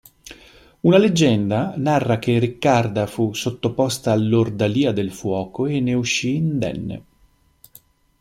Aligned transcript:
Una 0.81 0.97
leggenda 0.97 1.75
narra 1.77 2.17
che 2.17 2.39
Riccarda 2.39 3.05
fu 3.05 3.35
sottoposta 3.35 4.11
all'ordalia 4.11 4.91
del 4.93 5.11
fuoco 5.13 5.67
e 5.67 5.79
ne 5.79 5.93
uscì 5.93 6.37
indenne. 6.37 7.03